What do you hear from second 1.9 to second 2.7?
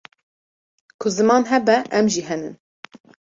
em jî henin